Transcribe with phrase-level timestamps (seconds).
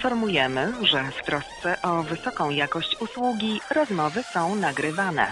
[0.00, 5.26] Informujemy, że w trosce o wysoką jakość usługi rozmowy są nagrywane.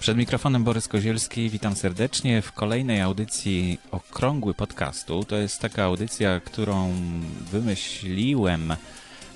[0.00, 5.24] Przed mikrofonem Borys Kozielski, witam serdecznie w kolejnej audycji Okrągły Podcastu.
[5.24, 6.92] To jest taka audycja, którą
[7.50, 8.76] wymyśliłem,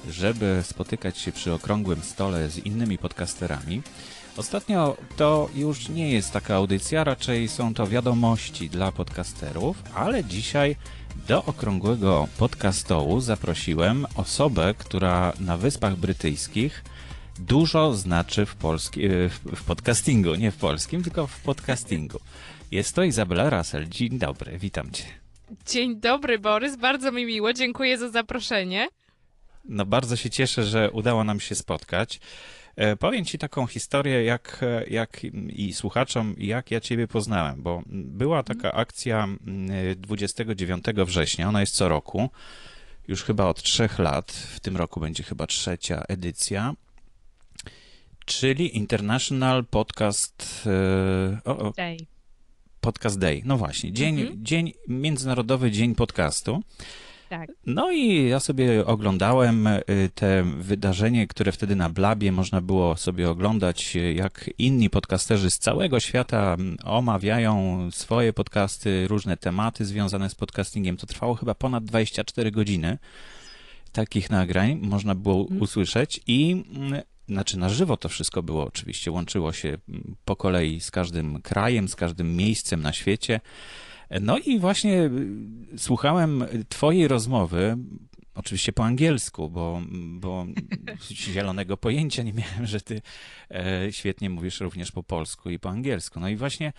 [0.08, 3.82] żeby spotykać się przy okrągłym stole z innymi podcasterami.
[4.36, 10.76] Ostatnio to już nie jest taka audycja, raczej są to wiadomości dla podcasterów, ale dzisiaj
[11.28, 16.84] do okrągłego podcastołu zaprosiłem osobę, która na Wyspach Brytyjskich
[17.38, 19.00] dużo znaczy w, polski,
[19.56, 22.20] w podcastingu, nie w polskim, tylko w podcastingu.
[22.70, 23.88] Jest to Izabela Russell.
[23.88, 25.04] Dzień dobry, witam cię.
[25.66, 26.76] Dzień dobry, Borys.
[26.76, 27.52] Bardzo mi miło.
[27.52, 28.88] Dziękuję za zaproszenie.
[29.64, 32.20] No, bardzo się cieszę, że udało nam się spotkać.
[32.76, 38.42] E, powiem ci taką historię, jak, jak i słuchaczom, jak ja ciebie poznałem, bo była
[38.42, 39.28] taka akcja
[39.96, 42.30] 29 września, ona jest co roku,
[43.08, 46.74] już chyba od trzech lat, w tym roku będzie chyba trzecia edycja,
[48.24, 51.96] czyli International Podcast e, o, o, Day.
[52.80, 53.42] Podcast Day.
[53.44, 54.44] No właśnie, dzień, mhm.
[54.44, 56.62] dzień, Międzynarodowy Dzień Podcastu.
[57.30, 57.50] Tak.
[57.66, 59.82] No i ja sobie oglądałem y,
[60.14, 66.00] te wydarzenie, które wtedy na Blabie można było sobie oglądać, jak inni podcasterzy z całego
[66.00, 70.96] świata mm, omawiają swoje podcasty, różne tematy związane z podcastingiem.
[70.96, 72.98] To trwało chyba ponad 24 godziny
[73.92, 75.62] takich nagrań można było mhm.
[75.62, 80.80] usłyszeć i mm, znaczy na żywo to wszystko było oczywiście, łączyło się mm, po kolei
[80.80, 83.40] z każdym krajem, z każdym miejscem na świecie.
[84.20, 87.76] No i właśnie y, słuchałem Twojej rozmowy,
[88.34, 90.46] oczywiście po angielsku, bo, bo
[91.12, 93.02] zielonego pojęcia nie miałem, że Ty
[93.50, 96.20] e, świetnie mówisz również po polsku i po angielsku.
[96.20, 96.72] No i właśnie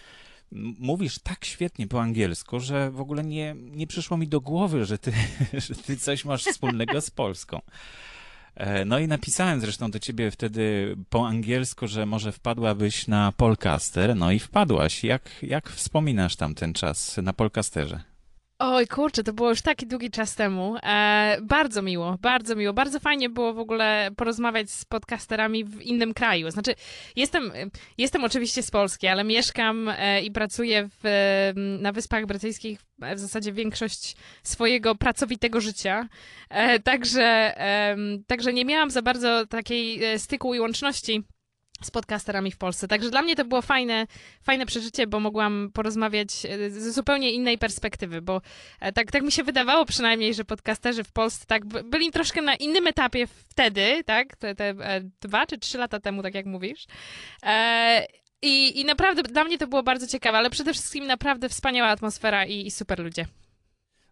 [0.79, 4.97] mówisz tak świetnie po angielsku, że w ogóle nie, nie przyszło mi do głowy, że
[4.97, 5.13] ty,
[5.67, 7.61] że ty coś masz wspólnego z Polską.
[8.55, 14.15] E, no i napisałem zresztą do ciebie wtedy po angielsku, że może wpadłabyś na Polcaster,
[14.15, 15.03] no i wpadłaś.
[15.03, 18.10] Jak, jak wspominasz tam ten czas na Polcasterze?
[18.63, 20.75] Oj, kurczę, to było już taki długi czas temu.
[20.83, 22.73] E, bardzo miło, bardzo miło.
[22.73, 26.51] Bardzo fajnie było w ogóle porozmawiać z podcasterami w innym kraju.
[26.51, 26.75] Znaczy,
[27.15, 27.51] jestem,
[27.97, 31.51] jestem oczywiście z Polski, ale mieszkam e, i pracuję w,
[31.81, 32.79] na Wyspach Brytyjskich
[33.15, 36.07] w zasadzie większość swojego pracowitego życia.
[36.49, 37.55] E, także,
[38.27, 41.23] także nie miałam za bardzo takiej e, styku i łączności
[41.85, 42.87] z podcasterami w Polsce.
[42.87, 44.07] Także dla mnie to było fajne,
[44.43, 48.41] fajne przeżycie, bo mogłam porozmawiać e, z zupełnie innej perspektywy, bo
[48.79, 52.55] e, tak, tak mi się wydawało przynajmniej, że podcasterzy w Polsce tak byli troszkę na
[52.55, 56.85] innym etapie wtedy, tak, te, te e, dwa czy trzy lata temu, tak jak mówisz.
[58.41, 62.45] i, I naprawdę dla mnie to było bardzo ciekawe, ale przede wszystkim naprawdę wspaniała atmosfera
[62.45, 63.25] i, i super ludzie.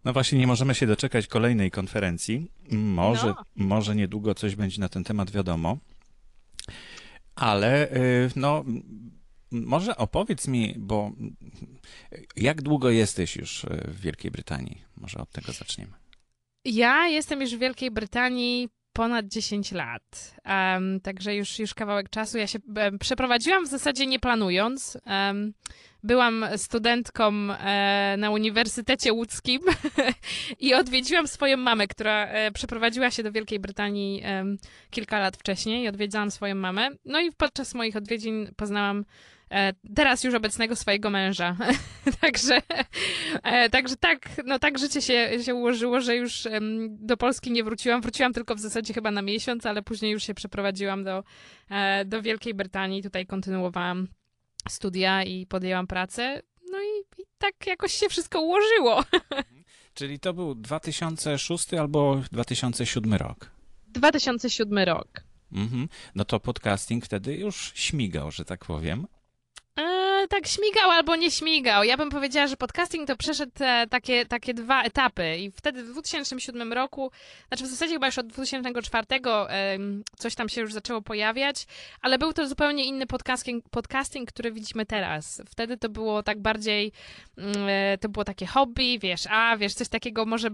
[0.06, 2.52] No właśnie, nie możemy się doczekać kolejnej konferencji.
[2.72, 3.44] Może, no.
[3.56, 5.78] może niedługo coś będzie na ten temat wiadomo.
[7.40, 8.66] Ale y, no,
[9.52, 11.12] może opowiedz mi, bo
[12.36, 14.82] jak długo jesteś już w Wielkiej Brytanii?
[14.98, 15.92] Może od tego zaczniemy.
[16.66, 22.38] Ja jestem już w Wielkiej Brytanii ponad 10 lat, um, także już, już kawałek czasu.
[22.38, 24.98] Ja się um, przeprowadziłam w zasadzie nie planując.
[25.06, 25.54] Um,
[26.04, 29.62] byłam studentką e, na Uniwersytecie Łódzkim
[30.60, 34.24] i odwiedziłam swoją mamę, która e, przeprowadziła się do Wielkiej Brytanii
[34.90, 35.88] kilka lat wcześniej.
[35.88, 36.90] Odwiedzałam swoją mamę.
[37.06, 39.06] No i podczas moich odwiedzin poznałam
[39.96, 41.58] teraz już obecnego swojego męża.
[42.22, 42.62] także,
[43.44, 46.48] e, także tak, no tak życie się, się ułożyło, że już
[46.90, 48.02] do Polski nie wróciłam.
[48.02, 51.24] Wróciłam tylko w zasadzie chyba na miesiąc, ale później już się przeprowadziłam do,
[51.70, 53.04] e, do Wielkiej Brytanii.
[53.04, 54.08] Tutaj kontynuowałam
[54.70, 56.42] studia i podjęłam pracę.
[56.72, 59.04] No i, i tak jakoś się wszystko ułożyło.
[59.94, 63.52] Czyli to był 2006 albo 2007 rok?
[63.88, 65.08] 2007 rok.
[65.52, 65.88] Mhm.
[66.16, 69.08] No to podcasting wtedy już śmigał, że tak powiem
[69.80, 71.84] Uh, tak śmigał albo nie śmigał.
[71.84, 73.52] Ja bym powiedziała, że podcasting to przeszedł
[73.90, 77.12] takie, takie dwa etapy i wtedy w 2007 roku,
[77.48, 79.06] znaczy w zasadzie chyba już od 2004
[80.18, 81.68] coś tam się już zaczęło pojawiać,
[82.02, 85.42] ale był to zupełnie inny podcasting, podcasting który widzimy teraz.
[85.50, 86.92] Wtedy to było tak bardziej,
[87.38, 90.50] mm, e, to było takie hobby, wiesz, a wiesz, coś takiego może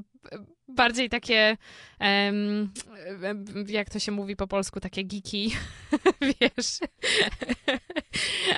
[0.68, 1.58] bardziej takie,
[2.00, 2.74] um,
[3.68, 5.56] jak to się mówi po polsku, takie geeki,
[6.42, 6.80] wiesz.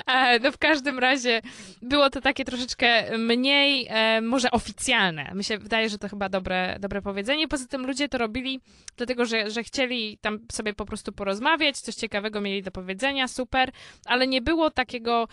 [0.06, 1.42] E, no w każdym razie
[1.82, 5.32] było to takie troszeczkę mniej, e, może oficjalne.
[5.34, 7.48] Mi się wydaje, że to chyba dobre, dobre powiedzenie.
[7.48, 8.60] Poza tym ludzie to robili
[8.96, 13.70] dlatego, że, że chcieli tam sobie po prostu porozmawiać, coś ciekawego mieli do powiedzenia, super,
[14.06, 15.28] ale nie było takiego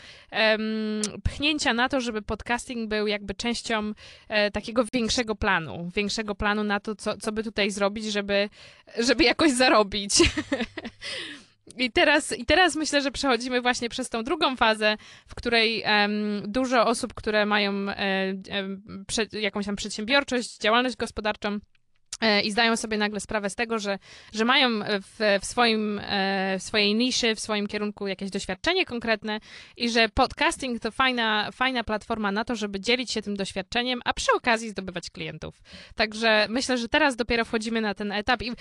[1.24, 3.94] pchnięcia na to, żeby podcasting był jakby częścią
[4.28, 8.50] e, takiego większego planu, większego planu na to, co, co by tutaj zrobić, żeby,
[9.00, 10.14] żeby jakoś zarobić.
[11.78, 14.98] I teraz, I teraz myślę, że przechodzimy właśnie przez tą drugą fazę,
[15.28, 18.36] w której um, dużo osób, które mają e, e,
[19.08, 21.60] prze, jakąś tam przedsiębiorczość, działalność gospodarczą,
[22.44, 24.00] i zdają sobie nagle sprawę z tego, że,
[24.34, 29.40] że mają w, w, swoim, e, w swojej niszy, w swoim kierunku jakieś doświadczenie konkretne
[29.78, 34.14] i że podcasting to fajna, fajna platforma na to, żeby dzielić się tym doświadczeniem, a
[34.14, 35.62] przy okazji zdobywać klientów.
[35.96, 38.52] Także myślę, że teraz dopiero wchodzimy na ten etap i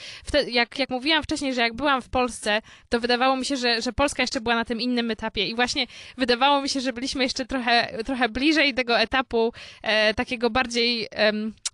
[0.47, 3.93] jak, jak mówiłam wcześniej, że jak byłam w Polsce, to wydawało mi się, że, że
[3.93, 5.87] Polska jeszcze była na tym innym etapie i właśnie
[6.19, 9.53] wydawało mi się, że byliśmy jeszcze trochę, trochę bliżej tego etapu
[9.83, 11.09] e, takiego bardziej...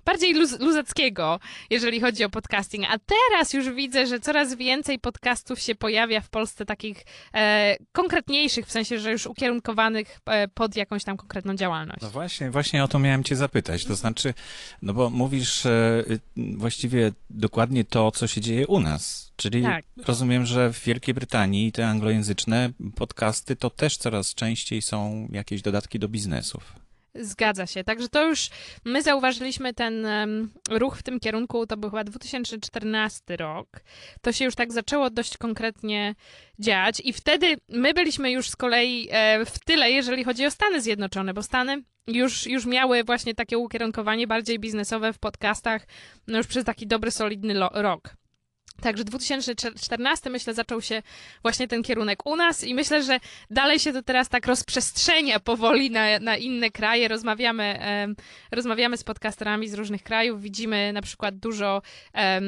[0.05, 2.85] bardziej luz, luzackiego, jeżeli chodzi o podcasting.
[2.91, 7.05] A teraz już widzę, że coraz więcej podcastów się pojawia w Polsce takich
[7.35, 12.03] e, konkretniejszych, w sensie, że już ukierunkowanych e, pod jakąś tam konkretną działalność.
[12.03, 13.85] No właśnie, właśnie o to miałem cię zapytać.
[13.85, 14.35] To znaczy,
[14.83, 16.05] no bo mówisz e,
[16.37, 19.33] właściwie dokładnie to, co się dzieje u nas.
[19.37, 19.85] Czyli tak.
[20.07, 25.99] rozumiem, że w Wielkiej Brytanii te anglojęzyczne podcasty to też coraz częściej są jakieś dodatki
[25.99, 26.73] do biznesów.
[27.15, 27.85] Zgadza się.
[27.85, 28.49] Także to już
[28.85, 33.69] my zauważyliśmy ten um, ruch w tym kierunku, to był chyba 2014 rok.
[34.21, 36.15] To się już tak zaczęło dość konkretnie
[36.59, 40.81] dziać i wtedy my byliśmy już z kolei e, w tyle, jeżeli chodzi o Stany
[40.81, 45.87] Zjednoczone, bo Stany już, już miały właśnie takie ukierunkowanie bardziej biznesowe w podcastach
[46.27, 48.20] no już przez taki dobry, solidny rok.
[48.81, 51.03] Także 2014 myślę zaczął się
[51.43, 55.91] właśnie ten kierunek u nas i myślę, że dalej się to teraz tak rozprzestrzenia powoli
[55.91, 57.09] na, na inne kraje.
[57.09, 58.09] Rozmawiamy, e,
[58.53, 61.83] rozmawiamy z podcasterami z różnych krajów, widzimy na przykład dużo
[62.15, 62.41] e,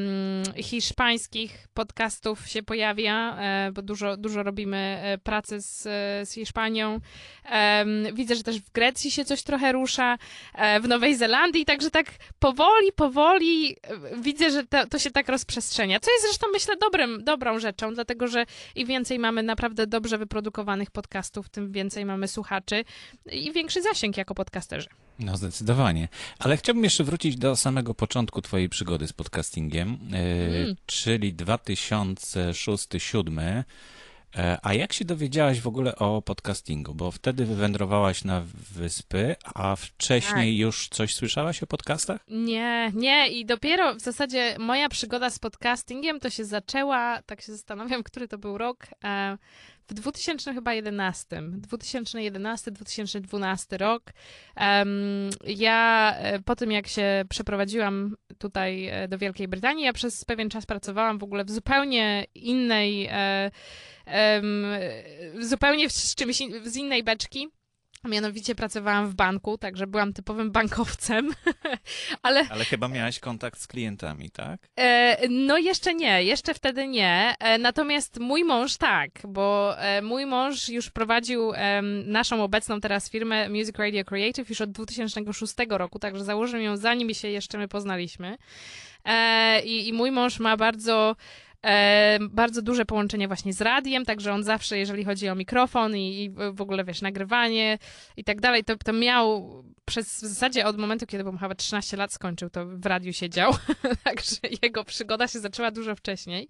[0.57, 5.83] hiszpańskich podcastów się pojawia, e, bo dużo, dużo robimy e, pracy z,
[6.29, 7.01] z Hiszpanią.
[8.13, 10.19] widzę, że też w Grecji się coś trochę rusza,
[10.55, 12.07] e, w Nowej Zelandii, także tak
[12.39, 13.77] powoli, powoli
[14.17, 18.29] widzę, że to, to się tak rozprzestrzenia, co jest zresztą myślę dobrym, dobrą rzeczą, dlatego
[18.29, 22.85] że im więcej mamy naprawdę dobrze wyprodukowanych podcastów, tym więcej mamy słuchaczy
[23.33, 24.89] i większy zasięg jako podcasterzy.
[25.19, 26.09] No zdecydowanie.
[26.39, 30.77] Ale chciałbym jeszcze wrócić do samego początku twojej przygody z podcastingiem, mm.
[30.87, 33.63] czyli 2006-2007.
[34.37, 36.95] E, a jak się dowiedziałaś w ogóle o podcastingu?
[36.95, 38.43] Bo wtedy wywędrowałaś na
[38.73, 40.61] wyspy, a wcześniej tak.
[40.61, 42.21] już coś słyszałaś o podcastach?
[42.29, 43.29] Nie, nie.
[43.29, 48.29] I dopiero w zasadzie moja przygoda z podcastingiem to się zaczęła, tak się zastanawiam, który
[48.29, 49.39] to był rok, e,
[49.93, 54.03] w 2011, 2011-2012 rok.
[55.47, 60.67] Ja e, po tym, jak się przeprowadziłam tutaj do Wielkiej Brytanii, ja przez pewien czas
[60.67, 63.11] pracowałam w ogóle w zupełnie innej
[64.07, 64.67] um,
[65.41, 67.49] zupełnie z czymś, z innej beczki.
[68.05, 71.31] Mianowicie pracowałam w banku, także byłam typowym bankowcem,
[72.23, 72.47] ale...
[72.51, 74.69] Ale chyba miałaś kontakt z klientami, tak?
[74.77, 77.35] E, no jeszcze nie, jeszcze wtedy nie.
[77.39, 81.53] E, natomiast mój mąż tak, bo e, mój mąż już prowadził
[82.05, 87.15] naszą obecną teraz firmę Music Radio Creative już od 2006 roku, także założył ją zanim
[87.15, 88.37] się jeszcze my poznaliśmy.
[89.65, 91.17] I, I mój mąż ma bardzo
[91.67, 96.25] E, bardzo duże połączenie właśnie z radiem, także on zawsze, jeżeli chodzi o mikrofon i,
[96.25, 97.79] i w ogóle, wiesz, nagrywanie
[98.17, 99.51] i tak dalej, to, to miał
[99.85, 103.53] przez w zasadzie od momentu, kiedy był chyba 13 lat skończył, to w radiu siedział,
[104.05, 106.49] także jego przygoda się zaczęła dużo wcześniej.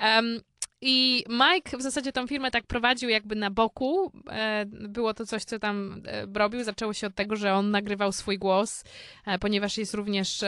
[0.00, 0.40] Um,
[0.84, 4.12] i Mike w zasadzie tą firmę tak prowadził jakby na boku.
[4.30, 6.64] E, było to coś, co tam e, robił.
[6.64, 8.84] Zaczęło się od tego, że on nagrywał swój głos,
[9.26, 10.44] e, ponieważ jest również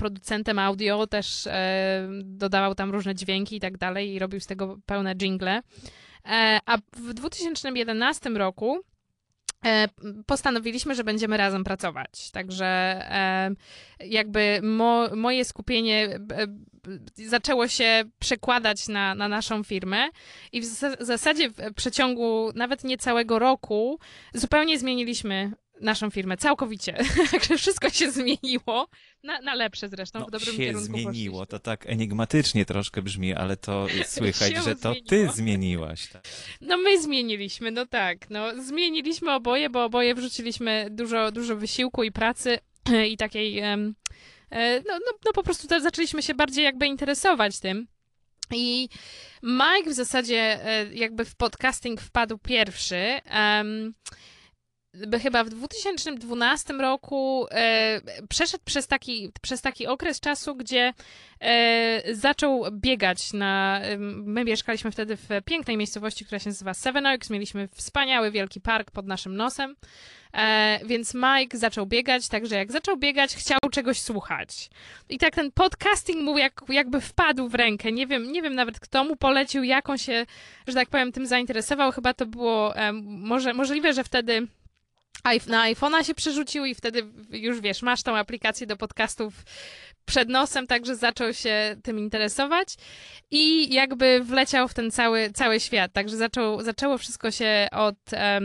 [0.00, 4.78] producentem audio, też e, dodawał tam różne dźwięki i tak dalej i robił z tego
[4.86, 5.62] pełne jingle.
[6.26, 8.80] E, a w 2011 roku
[9.66, 9.88] e,
[10.26, 12.30] postanowiliśmy, że będziemy razem pracować.
[12.30, 13.00] Także
[14.00, 16.18] jakby mo, moje skupienie
[17.14, 20.08] zaczęło się przekładać na, na naszą firmę
[20.52, 20.64] i w
[21.00, 23.98] zasadzie w przeciągu nawet niecałego roku
[24.34, 26.98] zupełnie zmieniliśmy naszą firmę całkowicie.
[27.32, 28.88] Także wszystko się zmieniło.
[29.22, 31.46] Na, na lepsze zresztą, no, w dobrym się kierunku zmieniło, poszliśmy.
[31.46, 35.08] to tak enigmatycznie troszkę brzmi, ale to słychać, że to zmieniło.
[35.08, 36.08] ty zmieniłaś.
[36.08, 36.22] Tak.
[36.60, 38.30] No my zmieniliśmy, no tak.
[38.30, 42.58] No, zmieniliśmy oboje, bo oboje wrzuciliśmy dużo, dużo wysiłku i pracy
[43.10, 43.60] i takiej...
[43.60, 43.94] Um,
[44.86, 47.86] no, no, no po prostu zaczęliśmy się bardziej jakby interesować tym.
[48.54, 48.88] I
[49.42, 53.20] Mike w zasadzie e, jakby w podcasting wpadł pierwszy.
[53.34, 53.94] Um,
[55.22, 60.92] chyba w 2012 roku e, przeszedł przez taki, przez taki okres czasu, gdzie
[61.40, 63.80] e, zaczął biegać na.
[63.98, 67.30] My mieszkaliśmy wtedy w pięknej miejscowości, która się nazywa Seven Oaks.
[67.30, 69.76] Mieliśmy wspaniały wielki park pod naszym nosem.
[70.32, 74.70] E, więc Mike zaczął biegać, także jak zaczął biegać, chciał czegoś słuchać.
[75.08, 77.92] I tak ten podcasting mu jak, jakby wpadł w rękę.
[77.92, 80.26] Nie wiem, nie wiem nawet kto mu polecił, jak on się,
[80.66, 81.92] że tak powiem, tym zainteresował.
[81.92, 84.46] Chyba to było może, możliwe, że wtedy
[85.46, 89.34] na iPhone'a się przerzucił i wtedy już wiesz, masz tą aplikację do podcastów
[90.04, 92.74] przed nosem, także zaczął się tym interesować
[93.30, 95.92] i jakby wleciał w ten cały, cały świat.
[95.92, 98.40] Także zaczął, zaczęło wszystko się od e,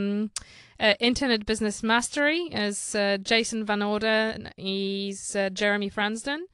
[1.00, 6.46] Internet Business Mastery e, z e, Jason Van Orden i z Jeremy Fransden.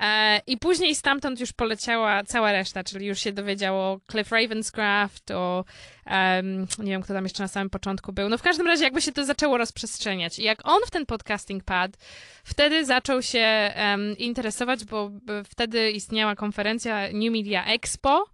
[0.00, 5.30] E, I później stamtąd już poleciała cała reszta, czyli już się dowiedział o Cliff Ravenscraft,
[5.30, 5.64] o
[6.06, 8.28] em, nie wiem, kto tam jeszcze na samym początku był.
[8.28, 10.38] No w każdym razie jakby się to zaczęło rozprzestrzeniać.
[10.38, 11.98] I jak on w ten podcasting padł,
[12.44, 15.10] wtedy zaczął się em, interesować, bo
[15.50, 18.26] wtedy istniała konferencja New Media Expo,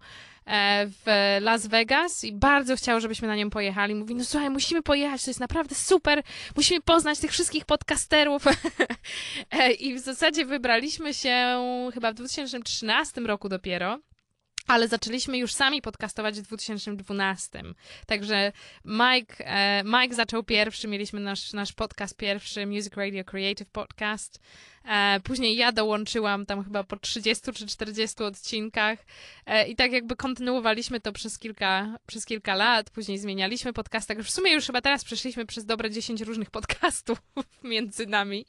[0.45, 3.95] w Las Vegas i bardzo chciał, żebyśmy na nią pojechali.
[3.95, 6.23] Mówi, no słuchaj, musimy pojechać, to jest naprawdę super,
[6.55, 8.43] musimy poznać tych wszystkich podcasterów.
[9.51, 11.61] E, I w zasadzie wybraliśmy się
[11.93, 13.99] chyba w 2013 roku dopiero.
[14.67, 17.63] Ale zaczęliśmy już sami podcastować w 2012.
[18.07, 18.51] Także
[18.85, 24.39] Mike, e, Mike zaczął pierwszy, mieliśmy nasz, nasz podcast pierwszy, Music Radio Creative Podcast.
[24.85, 28.99] E, później ja dołączyłam tam chyba po 30 czy 40 odcinkach
[29.45, 32.89] e, i tak jakby kontynuowaliśmy to przez kilka, przez kilka lat.
[32.89, 34.07] Później zmienialiśmy podcast.
[34.07, 37.21] Tak w sumie już chyba teraz przeszliśmy przez dobre 10 różnych podcastów
[37.63, 38.45] między nami.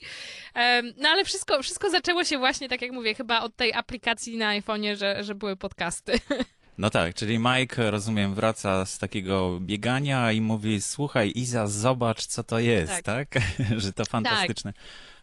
[0.55, 4.37] Em, No ale wszystko, wszystko zaczęło się właśnie, tak jak mówię, chyba od tej aplikacji
[4.37, 6.13] na iPhone'ie, że, że były podcasty.
[6.79, 12.45] No tak, czyli Mike, rozumiem, wraca z takiego biegania i mówi, słuchaj Iza, zobacz co
[12.45, 13.29] to jest, tak?
[13.77, 14.73] Że to fantastyczne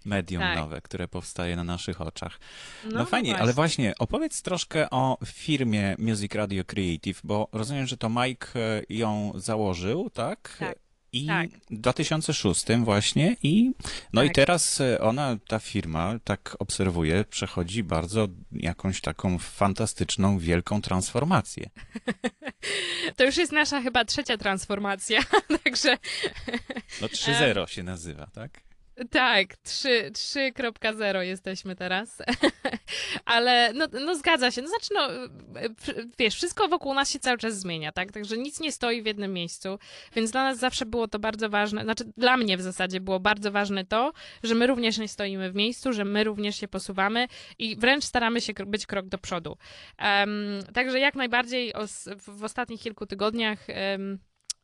[0.05, 0.57] medium Tak.
[0.57, 2.39] nowe, które powstaje na naszych oczach.
[2.85, 7.97] No, No, fajnie, ale właśnie opowiedz troszkę o firmie Music Radio Creative, bo rozumiem, że
[7.97, 10.55] to Mike e, ją założył, tak?
[10.59, 10.77] Tak,
[11.13, 11.49] I tak.
[11.69, 13.71] w 2006 właśnie i
[14.13, 14.35] no i Tak.
[14.35, 21.69] teraz e, ona, ta firma, tak obserwuję, przechodzi bardzo jakąś taką fantastyczną, wielką transformację.
[23.15, 25.19] To już jest nasza chyba trzecia transformacja,
[25.63, 25.97] także
[27.01, 28.61] No 3.0 się nazywa, tak?
[29.09, 32.17] Tak, 3 3.0 jesteśmy teraz.
[33.25, 34.61] Ale no, no zgadza się.
[34.61, 35.07] No znaczy, no,
[36.19, 38.11] wiesz, wszystko wokół nas się cały czas zmienia, tak?
[38.11, 39.79] Także nic nie stoi w jednym miejscu,
[40.15, 43.51] więc dla nas zawsze było to bardzo ważne, znaczy dla mnie w zasadzie było bardzo
[43.51, 47.27] ważne to, że my również nie stoimy w miejscu, że my również się posuwamy
[47.59, 49.57] i wręcz staramy się być krok do przodu.
[49.97, 50.31] Em,
[50.73, 54.19] także jak najbardziej os, w, ostatnich kilku tygodniach em,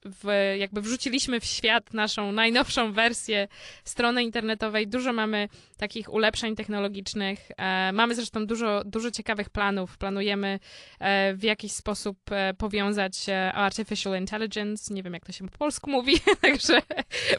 [0.09, 3.47] w, jakby wrzuciliśmy w świat naszą najnowszą wersję
[3.83, 4.87] strony internetowej.
[4.87, 7.51] Dużo mamy takich ulepszeń technologicznych.
[7.57, 9.97] E, mamy zresztą dużo, dużo ciekawych planów.
[9.97, 10.59] Planujemy
[10.99, 14.93] e, w jakiś sposób e, powiązać e, artificial intelligence.
[14.93, 16.81] Nie wiem, jak to się po polsku mówi, także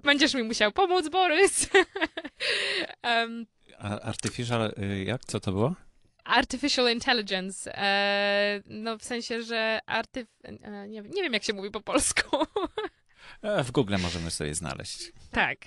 [0.05, 1.69] będziesz mi musiał pomóc, Borys.
[3.79, 5.25] A artificial, y, jak?
[5.25, 5.75] Co to było?
[6.29, 7.79] Artificial intelligence.
[7.79, 10.27] E, no w sensie, że artyf...
[10.45, 12.37] E, nie, nie wiem, jak się mówi po polsku.
[13.43, 15.13] E, W Google możemy sobie znaleźć.
[15.31, 15.59] Tak,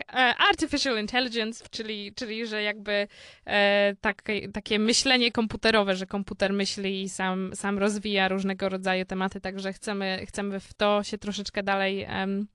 [0.49, 3.07] artificial intelligence, czyli, czyli że jakby
[3.45, 9.41] e, takie, takie myślenie komputerowe, że komputer myśli i sam, sam rozwija różnego rodzaju tematy,
[9.41, 12.47] także chcemy, chcemy w to się troszeczkę dalej em,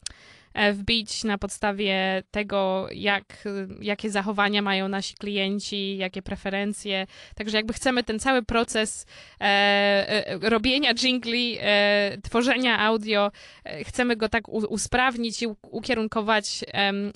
[0.73, 3.49] wbić na podstawie tego, jak,
[3.81, 7.07] jakie zachowania mają nasi klienci, jakie preferencje.
[7.35, 9.07] Także jakby chcemy ten cały proces
[9.41, 13.31] e, e, robienia jingli, e, tworzenia audio,
[13.65, 16.65] e, chcemy go tak usprawnić i ukierunkować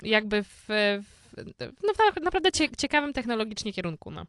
[0.02, 1.20] jakby w, w
[1.82, 4.10] no, na- naprawdę cie, ciekawym technologicznie kierunku.
[4.10, 4.26] No.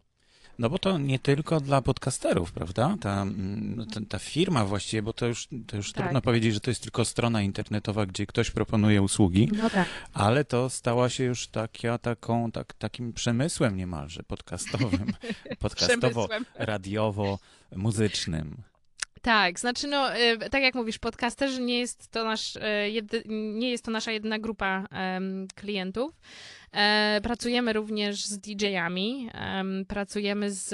[0.60, 2.96] No bo to nie tylko dla podcasterów, prawda?
[3.02, 6.04] Ta, mm, no, ta, ta firma właściwie, bo to już, to już Tak.
[6.04, 9.88] trudno powiedzieć, że to jest tylko strona internetowa, gdzie ktoś proponuje usługi, no tak.
[10.14, 15.14] ale to stała się już takia, taką, tak, takim przemysłem niemalże podcastowym,
[15.60, 16.46] podcastowo, Przemysłem.
[16.56, 17.40] radiowo,
[17.76, 18.58] muzycznym.
[19.22, 22.62] Tak, znaczy no, y, tak jak mówisz, podcasterzy nie jest to nasz, y,
[23.30, 24.88] nie jest to nasza jedyna grupa
[25.56, 26.14] klientów.
[26.74, 30.74] E, pracujemy również z DJ-ami, em, pracujemy z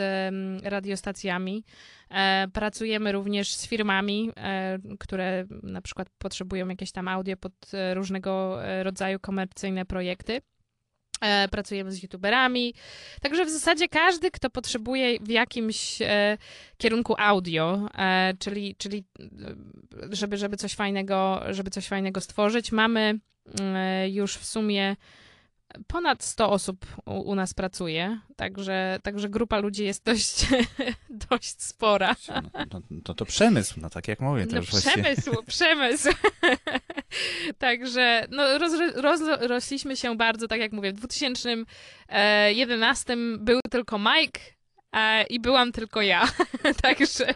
[0.64, 1.64] radiostacjami,
[2.10, 7.54] e, pracujemy również z firmami, e, które na przykład potrzebują jakieś tam audio pod
[7.94, 10.42] różnego rodzaju komercyjne projekty.
[11.22, 12.74] E, pracujemy z youtuberami.
[13.22, 16.38] Także w zasadzie każdy, kto potrzebuje w jakimś e,
[16.78, 19.26] kierunku audio, e, czyli, czyli e,
[20.16, 23.20] żeby, żeby coś fajnego, żeby coś fajnego stworzyć, mamy
[23.62, 24.96] e, już w sumie
[25.88, 30.46] ponad 100 osób u, u nas pracuje, także, także grupa ludzi jest dość,
[31.30, 32.16] dość spora.
[32.30, 34.46] No, no, to, to przemysł, no tak jak mówię.
[34.46, 35.04] To No już właściwie...
[35.04, 36.10] przemysł, przemysł.
[37.60, 38.72] Także no, roz,
[39.02, 44.40] rozrośliśmy się bardzo, tak jak mówię, w 2011 był tylko Mike
[44.94, 46.28] e, i byłam tylko ja.
[46.84, 47.34] Także,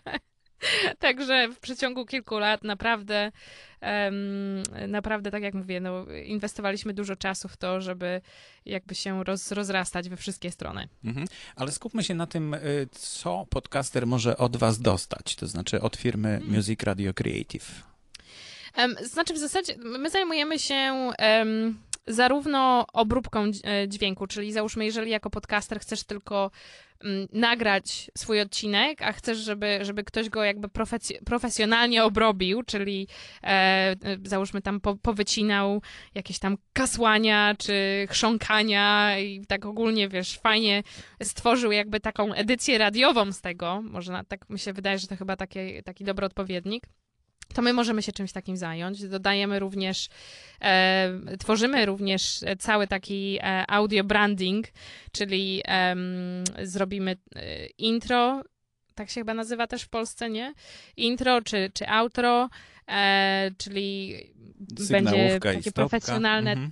[0.99, 3.31] także w przeciągu kilku lat naprawdę,
[4.87, 8.21] naprawdę, tak jak mówię, no, inwestowaliśmy dużo czasu w to, żeby
[8.65, 10.87] jakby się roz, rozrastać we wszystkie strony.
[11.03, 11.27] Mhm.
[11.55, 15.95] Ale skupmy się na tym, y, co podcaster może od was dostać, to znaczy od
[15.95, 16.55] firmy Hmm.
[16.55, 17.83] Music Radio Creative.
[19.01, 21.77] Znaczy, w zasadzie my zajmujemy się em,
[22.07, 26.51] zarówno obróbką e, dźwięku, czyli załóżmy, jeżeli jako podcaster chcesz tylko
[27.03, 30.67] mm, nagrać swój odcinek, a chcesz, żeby, żeby ktoś go jakby
[31.25, 33.07] profesjonalnie obrobił, czyli
[33.43, 35.81] e, e, załóżmy tam po, powycinał
[36.15, 40.83] jakieś tam kasłania czy chrząkania i tak ogólnie, wiesz, fajnie
[41.23, 45.15] stworzył jakby taką edycję radiową z tego, może na, tak mi się wydaje, że to
[45.15, 46.83] chyba taki, taki dobry odpowiednik
[47.53, 49.07] to my możemy się czymś takim zająć.
[49.07, 50.09] Dodajemy również,
[50.61, 54.67] e, tworzymy również cały taki e, audio branding,
[55.11, 58.41] czyli em, zrobimy e, intro,
[58.95, 60.53] tak się chyba nazywa też w Polsce, nie?
[60.97, 62.49] Intro czy, czy outro,
[62.87, 64.17] e, czyli
[64.89, 66.71] będzie takie profesjonalne Mhm.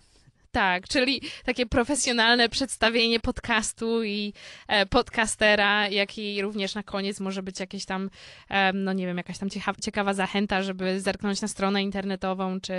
[0.52, 4.34] Tak, czyli takie profesjonalne przedstawienie podcastu i
[4.68, 8.10] e, podcastera, jak i również na koniec może być jakieś tam,
[8.50, 12.74] em, no nie wiem, jakaś tam ciekawa, ciekawa zachęta, żeby zerknąć na stronę internetową, czy,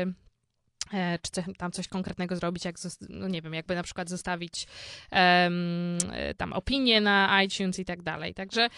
[0.92, 2.76] e, czy tam coś konkretnego zrobić, jak,
[3.08, 4.66] no nie wiem, jakby na przykład zostawić
[5.12, 5.50] e,
[6.36, 8.34] tam opinię na iTunes i tak dalej.
[8.34, 8.68] Także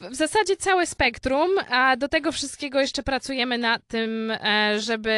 [0.00, 5.16] w zasadzie całe spektrum, a do tego wszystkiego jeszcze pracujemy nad tym, e, żeby,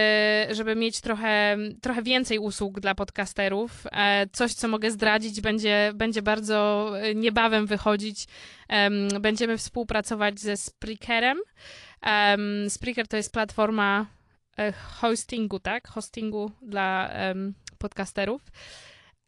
[0.50, 3.86] żeby mieć trochę, trochę więcej usług dla podcasterów.
[3.92, 8.26] E, Coś, co mogę zdradzić, będzie, będzie bardzo e, niebawem wychodzić.
[8.68, 11.38] Em, Będziemy współpracować ze Spreakerem.
[12.02, 14.06] Em, Spreaker to jest platforma
[15.00, 15.88] hostingu, tak?
[15.88, 17.10] Hostingu dla
[17.78, 18.42] podcasterów.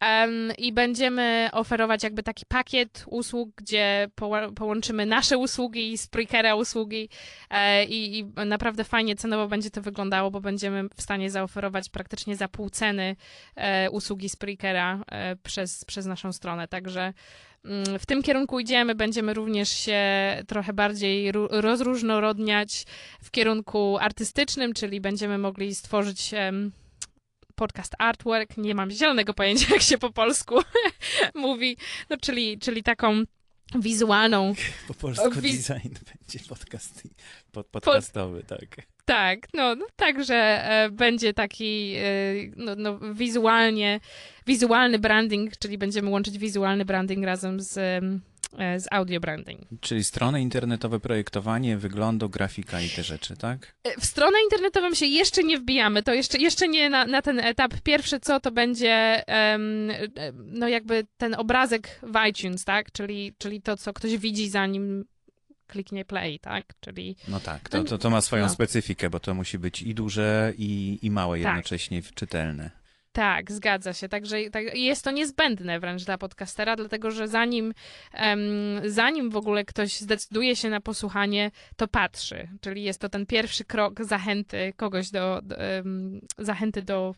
[0.03, 4.09] Em, I będziemy oferować jakby taki pakiet usług, gdzie
[4.55, 7.09] połączymy nasze usługi i Spreakera usługi
[7.49, 12.35] e, i, i naprawdę fajnie cenowo będzie to wyglądało, bo będziemy w stanie zaoferować praktycznie
[12.35, 13.15] za pół ceny
[13.55, 16.67] e, usługi Spreakera e, przez, przez naszą stronę.
[16.67, 17.13] Także
[17.65, 20.01] mm, w tym kierunku idziemy, będziemy również się
[20.47, 22.85] trochę bardziej rozróżnorodniać
[23.21, 26.33] w kierunku artystycznym, czyli będziemy mogli stworzyć
[27.55, 30.55] podcast artwork, nie mam zielonego pojęcia, jak się po polsku
[31.35, 31.77] mówi,
[32.09, 33.23] no, czyli, czyli taką
[33.75, 34.53] wizualną,
[34.87, 37.03] Po polsku wi- design będzie podcast,
[37.51, 38.87] pod, podcastowy, tak.
[39.05, 42.03] tak, no, no także e, będzie taki e,
[42.55, 43.99] no, no, wizualnie,
[44.47, 48.01] wizualny branding, czyli będziemy łączyć wizualny branding razem z, e,
[48.57, 49.61] z audio branding.
[49.81, 53.75] Czyli strony internetowe, projektowanie, wyglądu, grafika i te rzeczy, tak?
[53.83, 57.39] E, W stronę internetową się jeszcze nie wbijamy, to jeszcze, jeszcze nie na, na ten
[57.39, 57.73] etap.
[57.83, 59.57] Pierwsze co, to będzie e,
[60.35, 62.91] no jakby ten obrazek w iTunes, tak?
[62.91, 65.05] Czyli, czyli to, co ktoś widzi zanim
[65.67, 66.65] kliknie play, tak?
[66.79, 68.49] Czyli No tak, to, to, to ma swoją No.
[68.49, 71.45] specyfikę, bo to musi być i duże, i, i małe Tak.
[71.47, 72.82] jednocześnie czytelne.
[73.13, 74.09] Tak, zgadza się.
[74.09, 77.73] Także tak, jest to niezbędne wręcz dla podcastera, dlatego że zanim,
[78.13, 78.41] em,
[78.85, 82.47] zanim w ogóle ktoś zdecyduje się na posłuchanie, to patrzy.
[82.61, 87.15] Czyli jest to ten pierwszy krok zachęty kogoś do, do em, zachęty do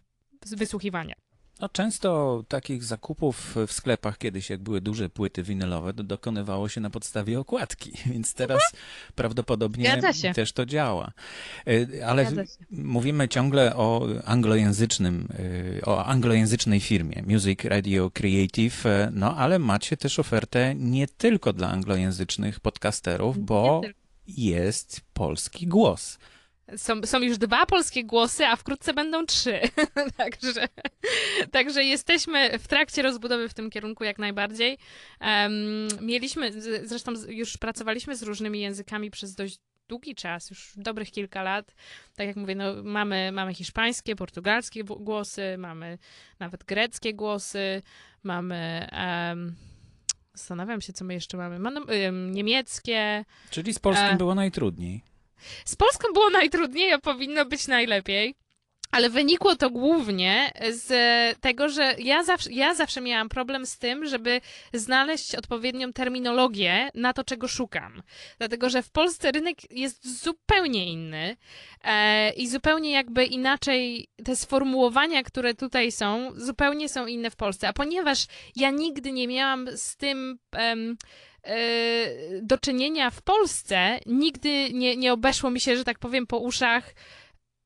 [0.57, 1.15] wysłuchiwania.
[1.59, 6.81] No, często takich zakupów w sklepach kiedyś, jak były duże płyty winylowe, to dokonywało się
[6.81, 8.61] na podstawie okładki, więc teraz
[9.15, 10.01] prawdopodobnie
[10.35, 11.11] też to działa.
[11.67, 12.31] Y, Ale
[12.71, 19.97] mówimy ciągle o anglojęzycznym, y, o anglojęzycznej firmie Music Radio Creative, y, no ale macie
[19.97, 23.81] też ofertę nie tylko dla anglojęzycznych podcasterów, bo
[24.27, 26.17] jest polski głos.
[26.77, 29.59] Są, są już dwa polskie głosy, a wkrótce będą trzy.
[30.17, 30.67] także,
[31.51, 34.77] także jesteśmy w trakcie rozbudowy w tym kierunku jak najbardziej.
[35.19, 41.43] Em, mieliśmy, zresztą już pracowaliśmy z różnymi językami przez dość długi czas, już dobrych kilka
[41.43, 41.75] lat.
[42.15, 45.97] Tak jak mówię, no, mamy, mamy hiszpańskie, portugalskie głosy, mamy
[46.39, 47.81] nawet greckie głosy,
[48.23, 48.87] mamy.
[48.91, 49.55] em,
[50.33, 51.59] zastanawiam się, co my jeszcze mamy.
[51.59, 53.25] mamy em, niemieckie.
[53.49, 54.15] Czyli z polskim E.
[54.15, 55.14] było najtrudniej.
[55.65, 58.35] Z Polską było najtrudniej, a powinno być najlepiej.
[58.91, 60.89] ale wynikło to głównie z
[61.39, 64.41] tego, że ja zawsze, ja zawsze miałam problem z tym, żeby
[64.73, 68.01] znaleźć odpowiednią terminologię na to, czego szukam.
[68.37, 71.37] Dlatego, że w Polsce rynek jest zupełnie inny
[71.83, 77.67] e, i zupełnie jakby inaczej te sformułowania, które tutaj są, zupełnie są inne w Polsce.
[77.67, 80.39] A ponieważ ja nigdy nie miałam z tym.
[80.51, 80.97] em,
[82.41, 86.93] do czynienia w Polsce, nigdy nie, nie obeszło mi się, że tak powiem, po uszach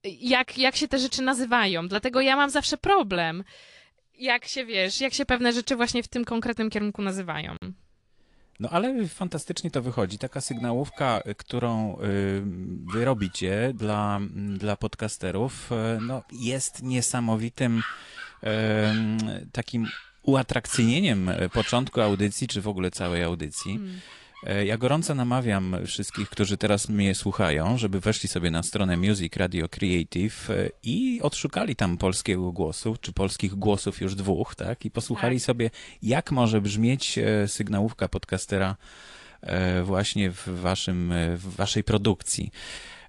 [0.03, 1.87] jak, jak się te rzeczy nazywają.
[1.87, 3.43] Dlatego ja mam zawsze problem,
[4.19, 7.55] jak się wiesz, jak się pewne rzeczy właśnie w tym konkretnym kierunku nazywają.
[8.59, 10.17] No ale fantastycznie to wychodzi.
[10.17, 12.41] Taka sygnałówka, którą y,
[12.93, 14.19] wy robicie dla,
[14.57, 18.47] dla podcasterów, y, no, jest niesamowitym y,
[19.51, 19.87] takim
[20.29, 23.71] uatrakcyjnieniem y, początku audycji, czy w ogóle całej audycji.
[23.77, 23.99] Hmm.
[24.43, 29.35] E, Ja gorąco namawiam wszystkich, którzy teraz mnie słuchają, żeby weszli sobie na stronę Music
[29.35, 34.85] Radio Creative e, i odszukali tam polskiego głosu, czy polskich głosów już dwóch, tak?
[34.85, 35.45] I posłuchali Tak.
[35.45, 35.69] sobie,
[36.03, 38.75] jak może brzmieć e, sygnałówka podcastera
[39.41, 42.51] e, właśnie w, waszym, e, w waszej produkcji.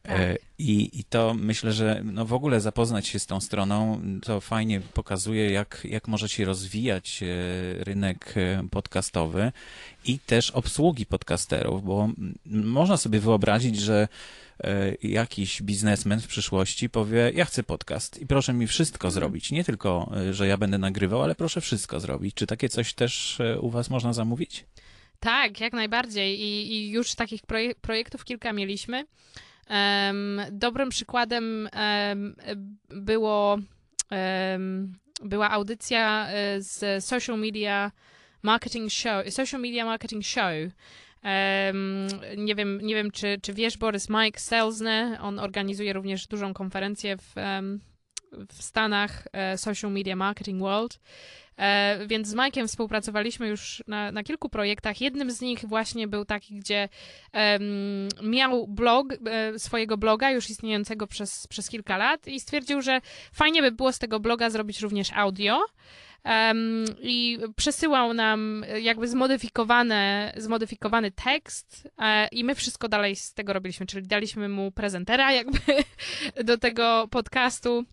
[0.04, 0.42] E, Tak.
[0.58, 4.80] I, I to myślę, że no w ogóle zapoznać się z tą stroną, to fajnie
[4.80, 7.26] pokazuje, jak, jak może się rozwijać e,
[7.84, 9.52] rynek e, podcastowy
[10.04, 12.08] i też obsługi podcasterów, bo
[12.46, 14.08] można sobie wyobrazić, że
[15.02, 19.50] jakiś biznesmen w przyszłości powie, ja chcę podcast i proszę mi wszystko zrobić.
[19.52, 22.34] Nie tylko, że ja będę nagrywał, ale proszę wszystko zrobić.
[22.34, 24.64] Czy takie coś też u was można zamówić?
[25.20, 26.40] Tak, jak najbardziej.
[26.40, 29.04] I, i już takich proje- projektów kilka mieliśmy.
[30.50, 32.36] Dobrym przykładem em,
[32.88, 33.58] było,
[35.22, 37.90] była audycja e, z Social Media
[38.42, 40.54] Marketing Show, Social Media Marketing Show.
[41.22, 46.54] Em, nie wiem, nie wiem czy, czy wiesz, Borys Mike Selzny, on organizuje również dużą
[46.54, 47.80] konferencję w, em,
[48.32, 51.00] w Stanach e, Social Media Marketing World.
[51.56, 55.00] E, Więc z Mike'iem współpracowaliśmy już na, na kilku projektach.
[55.00, 56.88] Jednym z nich właśnie był taki, gdzie
[57.32, 63.00] em, miał blog, e, swojego bloga, już istniejącego przez, przez kilka lat i stwierdził, że
[63.32, 65.64] fajnie by było z tego bloga zrobić również audio.
[66.24, 71.88] Em, I przesyłał nam jakby zmodyfikowane, zmodyfikowany tekst
[72.32, 75.58] i my wszystko dalej z tego robiliśmy, czyli daliśmy mu prezentera jakby
[76.44, 77.84] do tego podcastu.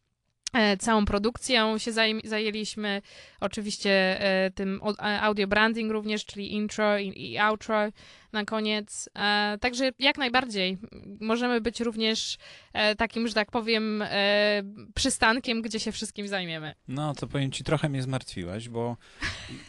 [0.53, 3.01] E, Całą produkcją się zajm- zajęliśmy,
[3.39, 7.77] oczywiście e, tym e, audio branding również, czyli intro i, i outro
[8.31, 9.10] na koniec.
[9.60, 10.77] Także jak najbardziej
[11.21, 12.38] możemy być również
[12.97, 14.03] takim, że tak powiem,
[14.95, 16.73] przystankiem, gdzie się wszystkim zajmiemy.
[16.88, 18.97] No, to powiem ci, trochę mnie zmartwiłaś, bo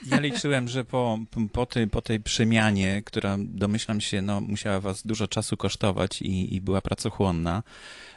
[0.07, 1.19] ja liczyłem, że po,
[1.53, 6.55] po, tej, po tej przemianie, która domyślam się, no, musiała was dużo czasu kosztować i,
[6.55, 7.63] i była pracochłonna,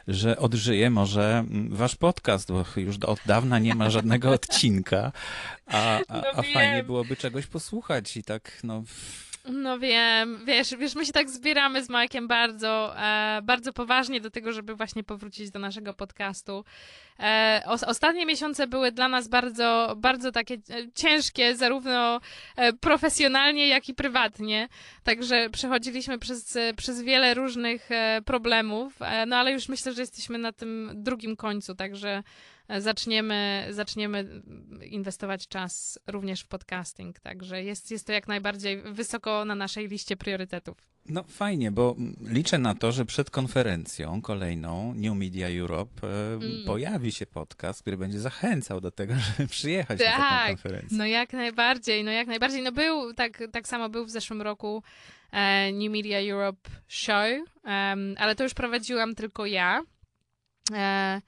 [0.08, 5.12] że odżyje może mm, wasz podcast, bo już od dawna nie ma żadnego odcinka,
[5.66, 8.82] a, a, No a fajnie byłoby czegoś posłuchać i tak, no...
[9.44, 14.30] No wiem, wiesz, wiesz, my się tak zbieramy z Majkiem bardzo, e, bardzo poważnie do
[14.30, 16.64] tego, żeby właśnie powrócić do naszego podcastu.
[17.20, 20.58] E, os- ostatnie miesiące były dla nas bardzo, bardzo takie e,
[20.94, 22.20] ciężkie, zarówno
[22.56, 24.68] e, profesjonalnie, jak i prywatnie.
[25.04, 30.52] Także przechodziliśmy przez, przez wiele różnych e, problemów, no ale już myślę, że jesteśmy na
[30.52, 32.22] tym drugim końcu, także
[32.78, 34.42] zaczniemy, zaczniemy
[34.90, 37.20] inwestować czas również w podcasting.
[37.20, 40.76] Także jest, jest to jak najbardziej wysoko na naszej liście priorytetów.
[41.06, 41.96] No fajnie, bo
[42.28, 46.64] liczę na to, że przed konferencją kolejną New Media Europe e, Mm.
[46.66, 50.98] pojawi się podcast, który będzie zachęcał do tego, żeby przyjechać na taką Tak, konferencję.
[50.98, 52.62] No jak najbardziej, no jak najbardziej.
[52.62, 54.82] No był, tak, tak samo był w zeszłym roku
[55.32, 57.26] e, New Media Europe Show,
[58.16, 59.82] ale to już prowadziłam tylko ja.
[60.72, 61.20] E,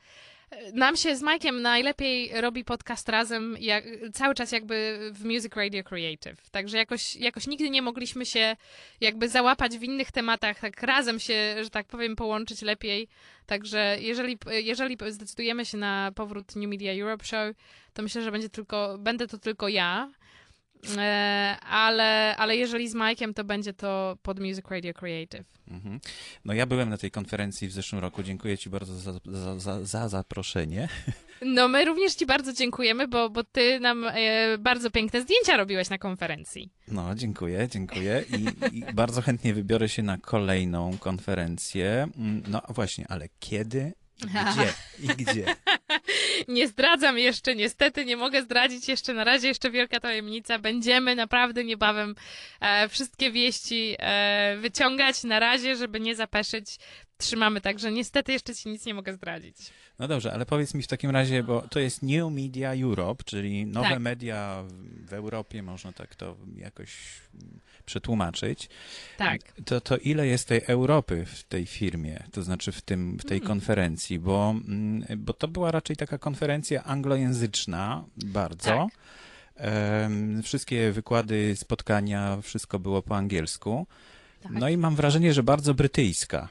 [0.75, 5.85] nam się z Mike'iem najlepiej robi podcast razem, jak, cały czas jakby w Music Radio
[5.85, 6.51] Creative.
[6.51, 8.57] Także jakoś, jakoś nigdy nie mogliśmy się
[9.01, 13.09] jakby załapać w innych tematach, tak razem się, że tak powiem, połączyć lepiej.
[13.47, 17.57] Także jeżeli, jeżeli zdecydujemy się na powrót New Media Europe Show,
[17.95, 20.11] to myślę, że będzie tylko, będę to tylko ja.
[20.99, 25.45] E, ale, ale jeżeli z Mike'iem, to będzie to pod Music Radio Creative.
[25.69, 26.01] Mhm.
[26.45, 28.23] No ja byłem na tej konferencji w zeszłym roku.
[28.23, 30.89] Dziękuję Ci bardzo za, za, za, za zaproszenie.
[31.43, 35.91] No my również Ci bardzo dziękujemy, bo, bo Ty nam e, bardzo piękne zdjęcia robiłeś
[35.91, 36.71] na konferencji.
[36.89, 38.25] No, dziękuję, dziękuję
[38.73, 42.09] I, i bardzo chętnie wybiorę się na kolejną konferencję.
[42.17, 44.73] Mm, No właśnie, ale kiedy gdzie?
[45.03, 45.45] I gdzie?
[46.49, 50.59] Nie zdradzam jeszcze, niestety nie mogę zdradzić jeszcze na razie, jeszcze wielka tajemnica.
[50.59, 52.15] Będziemy naprawdę niebawem
[52.61, 56.77] e, wszystkie wieści e, wyciągać na razie, żeby nie zapeszyć.
[57.19, 59.57] Trzymamy, także niestety jeszcze Ci nic nie mogę zdradzić.
[59.99, 63.67] No dobrze, ale powiedz mi w takim razie, bo to jest New Media Europe, czyli
[63.67, 63.99] nowe Tak.
[64.01, 64.65] media
[65.07, 66.97] w- Europie, można tak to jakoś
[67.87, 68.69] przetłumaczyć.
[69.19, 69.41] Tak.
[69.65, 73.39] To, to ile jest tej Europy w tej firmie, to znaczy w, tym, w tej
[73.39, 73.49] Hmm.
[73.49, 78.71] konferencji, bo, mm, bo to była raczej taka konferencja anglojęzyczna bardzo.
[78.71, 78.89] Tak.
[80.43, 83.87] Wszystkie wykłady, spotkania, wszystko było po angielsku.
[84.43, 84.53] Tak.
[84.53, 86.49] No i mam wrażenie, że bardzo brytyjska.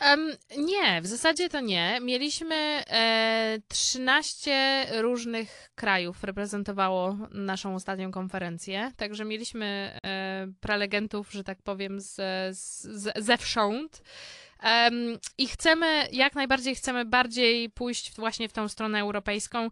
[0.00, 1.98] Em, nie, w zasadzie to nie.
[2.00, 2.54] Mieliśmy
[2.90, 12.00] e, 13 różnych krajów reprezentowało naszą ostatnią konferencję, także mieliśmy e, prelegentów, że tak powiem,
[12.00, 12.14] z,
[12.56, 14.02] z, z, zewsząd.
[14.62, 19.68] Em, I chcemy, jak najbardziej chcemy bardziej pójść właśnie w tą stronę europejską.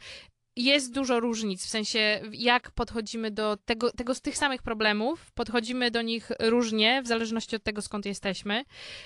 [0.56, 5.90] Jest dużo różnic, w sensie jak podchodzimy do tego, tego z tych samych problemów, podchodzimy
[5.90, 8.64] do nich różnie, w zależności od tego, skąd jesteśmy.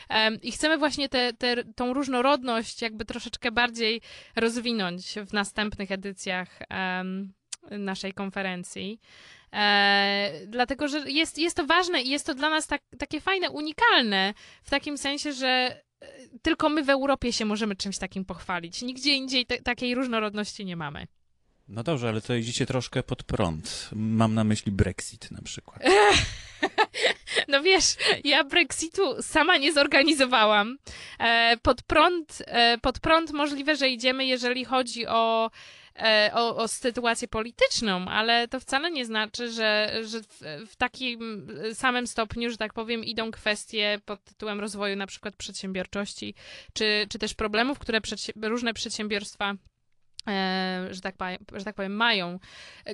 [0.09, 4.01] Em, I chcemy właśnie tę te, tą różnorodność jakby troszeczkę bardziej
[4.37, 7.33] rozwinąć w następnych edycjach em,
[7.71, 9.01] naszej konferencji.
[9.53, 13.51] E, dlatego, że jest, jest to ważne i jest to dla nas tak, takie fajne,
[13.51, 15.49] unikalne, w takim sensie, że
[16.01, 16.09] e,
[16.43, 18.83] tylko my w Europie się możemy czymś takim pochwalić.
[18.83, 21.07] Nigdzie indziej te, takiej różnorodności nie mamy.
[21.69, 23.89] No dobrze, ale to idziecie troszkę pod prąd.
[23.93, 25.83] Mam na myśli Brexit na przykład.
[27.49, 27.85] No wiesz,
[28.25, 30.79] ja Brexitu sama nie zorganizowałam.
[31.19, 35.51] E, pod, prąd, e, pod prąd możliwe, że idziemy, jeżeli chodzi o,
[35.97, 41.49] e, o, o sytuację polityczną, ale to wcale nie znaczy, że, że w, w takim
[41.75, 46.35] samym stopniu, że tak powiem, idą kwestie pod tytułem rozwoju na przykład przedsiębiorczości,
[46.73, 49.55] czy, czy też problemów, które przedsi- różne przedsiębiorstwa
[50.91, 52.39] że tak, powiem, że tak powiem, mają.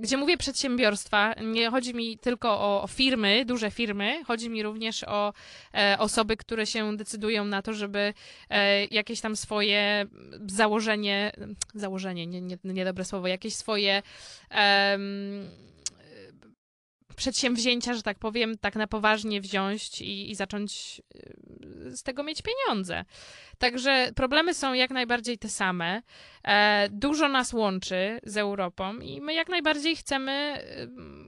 [0.01, 2.51] Gdzie mówię przedsiębiorstwa, nie chodzi mi tylko
[2.83, 5.33] o, firmy, duże firmy, chodzi mi również o
[5.75, 8.15] e, osoby, które się decydują na to, żeby
[8.51, 10.07] e, jakieś tam swoje
[10.47, 11.33] założenie,
[11.75, 14.03] założenie, nie, nie, niedobre słowo, jakieś swoje
[14.51, 15.49] em,
[17.15, 22.43] przedsięwzięcia, że tak powiem, tak na poważnie wziąć i, i zacząć y, z tego mieć
[22.43, 23.05] pieniądze.
[23.59, 26.03] Także problemy są jak najbardziej te same.
[26.45, 30.65] E, dużo nas łączy z Europą i my jak najbardziej chcemy,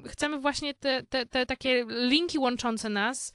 [0.04, 3.32] y, chcemy właśnie te, te, te takie linki łączące nas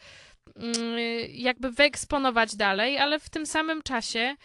[0.48, 4.36] y, jakby wyeksponować dalej, ale w tym samym czasie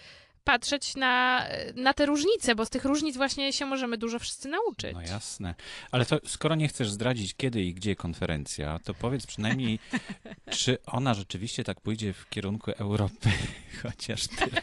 [0.47, 4.95] patrzeć na, na te różnice, bo z tych różnic właśnie się możemy dużo wszyscy nauczyć.
[4.95, 5.55] No jasne.
[5.91, 9.79] Ale to skoro nie chcesz zdradzić kiedy i gdzie konferencja, to powiedz przynajmniej,
[10.59, 13.29] czy ona rzeczywiście tak pójdzie w kierunku Europy,
[13.83, 14.61] chociaż tyle.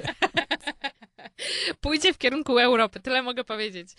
[1.82, 3.90] Pójdzie w kierunku Europy, tyle mogę powiedzieć.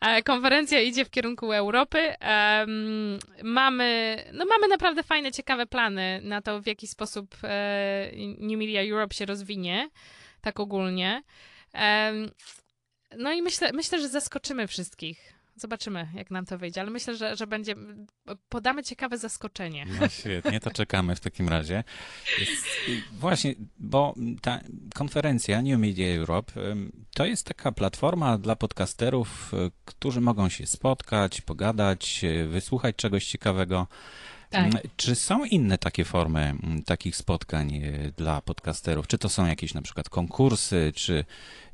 [0.00, 2.14] E, Konferencja idzie w kierunku Europy.
[3.42, 8.82] Mamy, no mamy naprawdę fajne, ciekawe plany na to, w jaki sposób e, New Media
[8.92, 9.88] Europe się rozwinie,
[10.42, 11.22] tak ogólnie.
[13.18, 15.32] No i myślę, myślę, że zaskoczymy wszystkich.
[15.56, 17.74] Zobaczymy, jak nam to wyjdzie, ale myślę, że, że będzie,
[18.48, 19.86] podamy ciekawe zaskoczenie.
[20.00, 21.84] No świetnie, to czekamy w takim razie.
[23.12, 24.60] Właśnie, bo ta
[24.94, 26.52] konferencja New Media Europe
[27.14, 29.52] to jest taka platforma dla podcasterów,
[29.84, 33.86] którzy mogą się spotkać, pogadać, e, wysłuchać czegoś ciekawego.
[34.52, 34.66] Tak.
[34.66, 39.06] Mm, Czy są inne takie formy mm, takich spotkań e, dla podcasterów?
[39.06, 41.24] Czy to są jakieś na przykład konkursy, czy,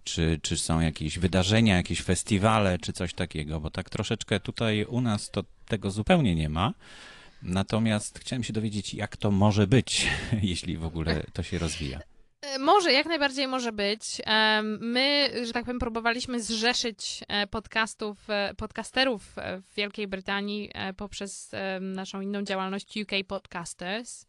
[0.05, 3.61] czy, czy są jakieś wydarzenia, jakieś festiwale, czy coś takiego?
[3.61, 6.75] Bo tak troszeczkę tutaj u nas to tego zupełnie nie ma.
[7.43, 10.07] Natomiast chciałem się dowiedzieć, jak to może być,
[10.43, 12.01] jeśli w ogóle to się rozwija.
[12.41, 14.03] E, Może, jak najbardziej może być.
[14.81, 22.21] My, że tak powiem, próbowaliśmy zrzeszyć e, podcastów, e, podcasterów w Wielkiej Brytanii poprzez naszą
[22.21, 24.27] inną działalność UK Podcasters.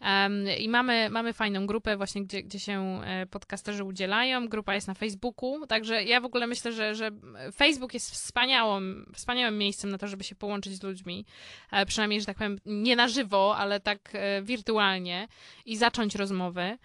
[0.00, 4.48] Em, I mamy, mamy fajną grupę właśnie, gdzie, gdzie się e, podcasterzy udzielają.
[4.48, 7.10] Grupa jest na Facebooku, także ja w ogóle myślę, że, że
[7.54, 11.26] Facebook jest wspaniałym, wspaniałym miejscem na to, żeby się połączyć z ludźmi.
[11.72, 15.28] E, Przynajmniej, że tak powiem, nie na żywo, ale tak e, wirtualnie
[15.66, 16.78] i zacząć rozmowy.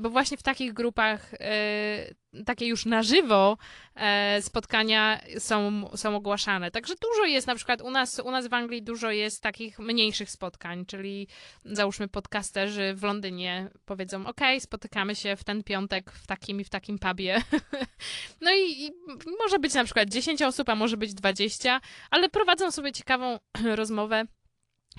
[0.00, 2.14] Bo właśnie w takich grupach, e,
[2.46, 3.58] takie już na żywo
[3.94, 6.70] e, spotkania są, są ogłaszane.
[6.70, 10.30] Także dużo jest, na przykład u nas, u nas w Anglii dużo jest takich mniejszych
[10.30, 11.28] spotkań, czyli
[11.64, 16.70] załóżmy podcasterzy w Londynie powiedzą, ok, spotykamy się w ten piątek w takim i w
[16.70, 17.42] takim pubie.
[18.40, 18.92] no i, i
[19.38, 23.38] może być na przykład 10 osób, a może być 20, ale prowadzą sobie ciekawą
[23.74, 24.24] rozmowę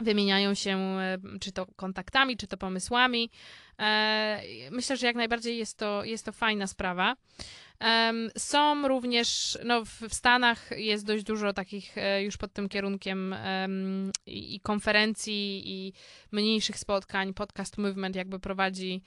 [0.02, 3.30] wymieniają się e, czy to kontaktami, czy to pomysłami.
[3.80, 7.16] E, Myślę, że jak najbardziej jest to, jest to fajna sprawa.
[8.38, 14.12] Są również, no w Stanach jest dość dużo takich e, już pod tym kierunkiem em,
[14.26, 15.94] i konferencji, i
[16.32, 17.34] mniejszych spotkań.
[17.34, 19.02] Podcast Movement jakby prowadzi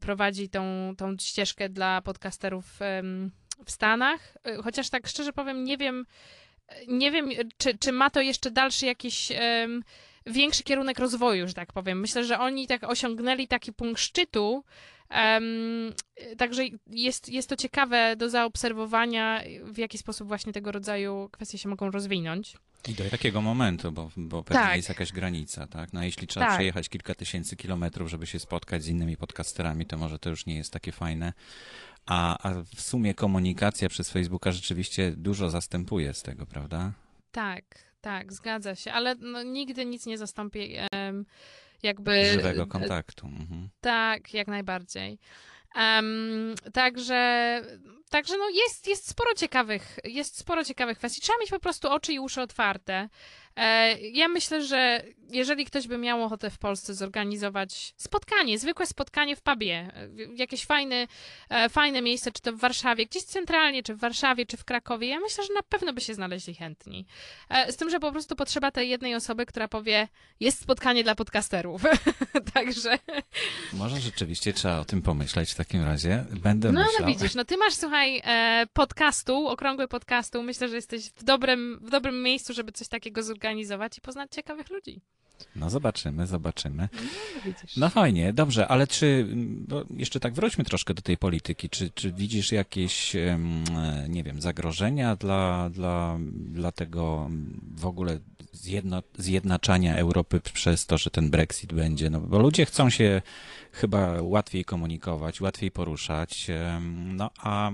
[0.00, 2.78] prowadzi tą, tą ścieżkę dla podcasterów
[3.64, 4.34] w Stanach.
[4.64, 6.06] Chociaż tak szczerze powiem, nie wiem,
[6.88, 9.84] nie wiem, czy, czy ma to jeszcze dalszy jakiś em,
[10.26, 12.00] większy kierunek rozwoju, że tak powiem.
[12.00, 14.64] Myślę, że oni tak osiągnęli taki punkt szczytu,
[15.08, 15.44] em,
[16.38, 21.68] także jest, jest to ciekawe do zaobserwowania, w jaki sposób właśnie tego rodzaju kwestie się
[21.68, 22.56] mogą rozwinąć.
[22.88, 24.76] I do jakiego momentu, bo, bo pewnie Tak.
[24.76, 25.92] jest jakaś granica, tak?
[25.92, 26.54] No jeśli trzeba Tak.
[26.54, 30.56] przejechać kilka tysięcy kilometrów, żeby się spotkać z innymi podcasterami, to może to już nie
[30.56, 31.32] jest takie fajne.
[32.10, 36.92] A, a w sumie komunikacja przez Facebooka rzeczywiście dużo zastępuje z tego, prawda?
[37.32, 37.64] Tak,
[38.00, 40.76] tak, zgadza się, ale no, nigdy nic nie zastąpi
[41.82, 42.24] jakby...
[42.24, 43.26] Żywego kontaktu.
[43.26, 43.68] Mhm.
[43.80, 45.18] Tak, jak najbardziej.
[45.76, 47.62] Em, także,
[48.10, 51.20] także no jest, jest sporo ciekawych, jest sporo ciekawych kwestii.
[51.20, 53.08] Trzeba mieć po prostu oczy i uszy otwarte.
[53.56, 59.36] E, ja myślę, że jeżeli ktoś by miał ochotę w Polsce zorganizować spotkanie, zwykłe spotkanie
[59.36, 61.06] w pubie, e, w- jakieś fajne,
[61.48, 65.08] e, fajne miejsce, czy to w Warszawie, gdzieś centralnie, czy w Warszawie, czy w Krakowie,
[65.08, 67.06] ja myślę, że na pewno by się znaleźli chętni.
[67.68, 70.08] Z tym, że po prostu potrzeba tej jednej osoby, która powie,
[70.40, 71.82] jest spotkanie dla podcasterów.
[72.54, 72.98] Także
[73.72, 76.24] Może rzeczywiście trzeba o tym pomyśleć w takim razie.
[76.30, 77.00] Będę No, myślał.
[77.00, 80.42] no widzisz, no ty masz, słuchaj, e, podcastu, okrągły podcastu.
[80.42, 84.70] Myślę, że jesteś w dobrym, w dobrym miejscu, żeby coś takiego zorganizować i poznać ciekawych
[84.70, 85.00] ludzi.
[85.56, 86.88] No zobaczymy, zobaczymy.
[86.92, 87.76] No widzisz.
[87.76, 89.26] No fajnie, dobrze, ale czy,
[89.96, 93.16] jeszcze tak wróćmy troszkę do tej polityki, czy, czy widzisz jakieś,
[94.08, 97.30] nie wiem, zagrożenia dla, dla, dla tego
[97.76, 98.18] w ogóle
[98.52, 102.10] zjedno, zjednaczania Europy przez to, że ten Brexit będzie?
[102.10, 103.22] No bo ludzie chcą się
[103.72, 106.46] chyba łatwiej komunikować, łatwiej poruszać,
[107.06, 107.70] no a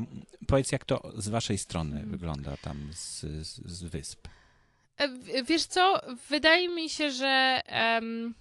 [0.46, 3.20] powiedz, jak to z waszej strony wygląda tam z,
[3.66, 4.29] z wysp?
[5.44, 7.61] Wiesz co, wydaje mi się, że...
[7.66, 8.35] em,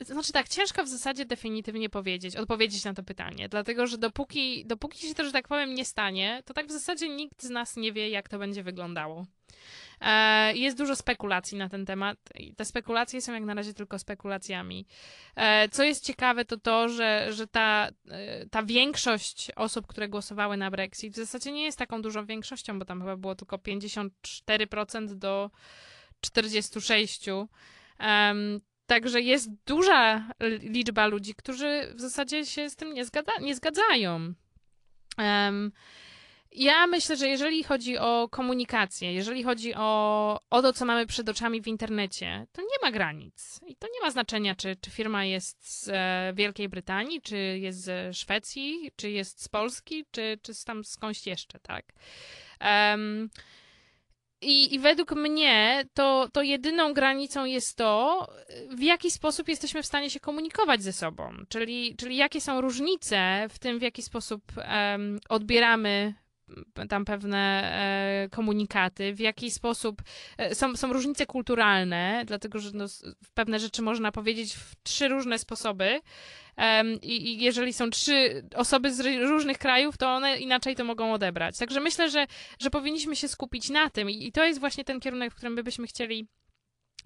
[0.00, 4.98] Znaczy tak, ciężko w zasadzie definitywnie powiedzieć, odpowiedzieć na to pytanie, dlatego że dopóki, dopóki
[5.08, 7.92] się to, że tak powiem, nie stanie, to tak w zasadzie nikt z nas nie
[7.92, 9.26] wie, jak to będzie wyglądało.
[10.00, 13.98] E, Jest dużo spekulacji na ten temat i te spekulacje są jak na razie tylko
[13.98, 14.86] spekulacjami.
[15.36, 20.56] E, Co jest ciekawe, to to, że, że ta, e, ta większość osób, które głosowały
[20.56, 25.14] na Brexit, w zasadzie nie jest taką dużą większością, bo tam chyba było tylko 54%
[25.14, 25.50] do
[26.20, 27.48] 46%.
[27.98, 30.28] Em, Także jest duża
[30.60, 34.34] liczba ludzi, którzy w zasadzie się z tym nie, zgadza, nie zgadzają.
[36.52, 41.28] Ja myślę, że jeżeli chodzi o komunikację, jeżeli chodzi o, o to, co mamy przed
[41.28, 43.60] oczami w internecie, to nie ma granic.
[43.66, 47.80] I to nie ma znaczenia, czy, czy firma jest z e, Wielkiej Brytanii, czy jest
[47.80, 51.84] ze Szwecji, czy jest z Polski, czy, czy z tam skądś jeszcze, tak?
[52.60, 53.30] Em,
[54.40, 58.26] i, I według mnie to, to jedyną granicą jest to,
[58.70, 61.32] w jaki sposób jesteśmy w stanie się komunikować ze sobą.
[61.48, 66.14] Czyli, czyli jakie są różnice w tym, w jaki sposób em, odbieramy
[66.88, 67.72] tam pewne
[68.24, 70.02] e, komunikaty, w jaki sposób
[70.38, 72.86] e, są, są różnice kulturalne, dlatego że no,
[73.34, 76.00] pewne rzeczy można powiedzieć w trzy różne sposoby.
[77.02, 81.58] I, jeżeli są trzy osoby z różnych krajów, to one inaczej to mogą odebrać.
[81.58, 82.26] Także myślę, że
[82.58, 85.54] że powinniśmy się skupić na tym i, i to jest właśnie ten kierunek, w którym
[85.54, 86.26] my byśmy chcieli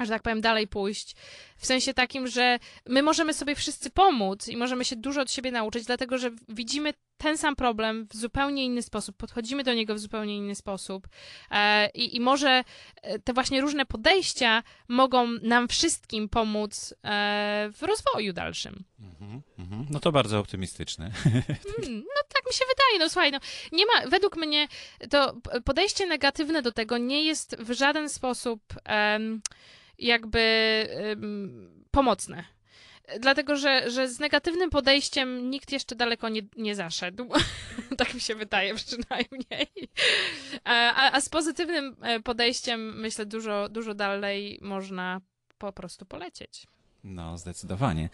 [0.00, 1.14] że tak powiem, dalej pójść.
[1.56, 5.50] W sensie takim, że my możemy sobie wszyscy pomóc i możemy się dużo od siebie
[5.50, 9.98] nauczyć, dlatego że widzimy ten sam problem w zupełnie inny sposób, podchodzimy do niego w
[9.98, 11.08] zupełnie inny sposób.
[11.50, 12.64] E, i, I może
[13.02, 18.84] e, te właśnie różne podejścia mogą nam wszystkim pomóc e, w rozwoju dalszym.
[19.00, 19.86] Mhm, mhm.
[19.90, 21.10] No to bardzo optymistyczne.
[21.10, 23.38] Hmm, no tak mi się wydaje, no słuchaj, no
[23.72, 24.68] nie ma, według mnie
[25.10, 29.42] to podejście negatywne do tego nie jest w żaden sposób em,
[29.98, 30.44] jakby
[31.90, 32.44] pomocne.
[33.20, 37.28] Dlatego, że, że z negatywnym podejściem nikt jeszcze daleko nie, nie zaszedł.
[37.98, 39.88] tak mi się wydaje przynajmniej.
[40.64, 45.20] A, a z pozytywnym e, podejściem myślę dużo, dużo dalej można
[45.58, 46.66] po prostu polecieć.
[47.04, 48.08] No, zdecydowanie.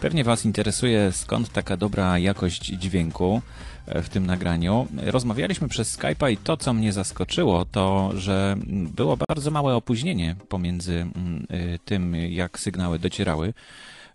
[0.00, 3.42] Pewnie Was interesuje, skąd taka dobra jakość dźwięku
[3.86, 4.86] w tym nagraniu.
[4.96, 10.94] Rozmawialiśmy przez Skype'a i to, co mnie zaskoczyło, to, że było bardzo małe opóźnienie pomiędzy
[10.94, 13.54] mm, y, tym, jak sygnały docierały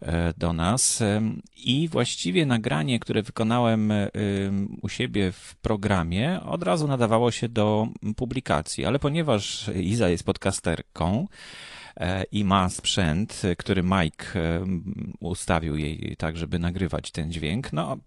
[0.01, 4.11] e, do nas em, i właściwie nagranie, które wykonałem em,
[4.81, 11.27] u siebie w programie, od razu nadawało się do publikacji, ale ponieważ Iza jest podcasterką
[12.31, 14.65] i ma sprzęt, e, który Mike e,
[15.19, 17.97] ustawił jej tak, żeby nagrywać ten dźwięk, no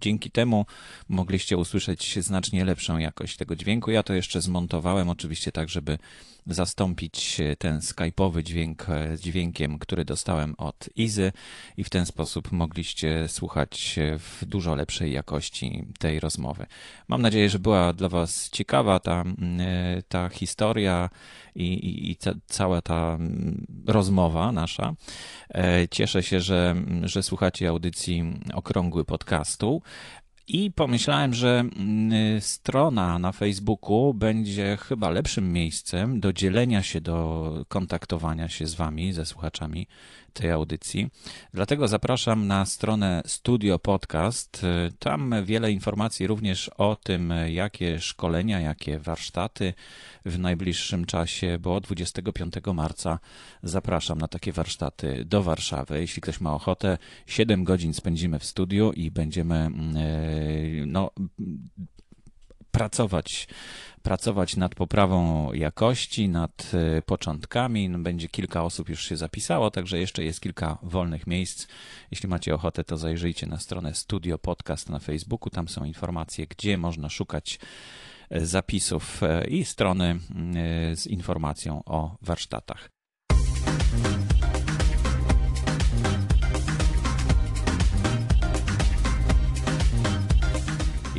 [0.00, 0.66] dzięki temu
[1.08, 3.90] mogliście usłyszeć znacznie lepszą jakość tego dźwięku.
[3.90, 5.98] Ja to jeszcze zmontowałem oczywiście tak, żeby
[6.46, 11.32] zastąpić ten skype'owy dźwięk e, dźwiękiem, który dostałem od Izy
[11.76, 16.66] i w ten sposób mogliście słuchać w dużo lepszej jakości tej rozmowy.
[17.08, 19.24] Mam nadzieję, że była dla Was ciekawa ta,
[19.60, 21.10] e, ta historia
[21.54, 23.18] i, i, i ca, cała ta
[23.86, 24.94] rozmowa nasza.
[25.54, 28.24] E, Cieszę się, że, że słuchacie audycji
[28.54, 29.82] Okrągły Podcastu.
[30.52, 37.64] I pomyślałem, że mm, strona na Facebooku będzie chyba lepszym miejscem do dzielenia się, do
[37.68, 39.86] kontaktowania się z Wami, ze słuchaczami
[40.32, 41.10] tej audycji.
[41.54, 44.62] Dlatego zapraszam na stronę Studio Podcast.
[44.98, 49.74] Tam wiele informacji również o tym, jakie szkolenia, jakie warsztaty
[50.24, 53.18] w najbliższym czasie, bo 25 marca
[53.62, 56.00] zapraszam na takie warsztaty do Warszawy.
[56.00, 61.10] Jeśli ktoś ma ochotę, 7 godzin spędzimy w studiu i będziemy mm, e, no,
[62.70, 63.48] pracować,
[64.02, 67.88] pracować nad poprawą jakości, nad e, początkami.
[67.88, 71.66] No, będzie kilka osób już się zapisało, także jeszcze jest kilka wolnych miejsc.
[72.10, 75.50] Jeśli macie ochotę, to zajrzyjcie na stronę Studio Podcast na Facebooku.
[75.50, 77.58] Tam są informacje, gdzie można szukać
[78.30, 80.18] e, zapisów e, i strony
[80.94, 82.90] z informacją o warsztatach.